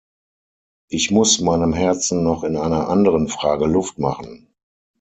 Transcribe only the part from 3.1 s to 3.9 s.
Frage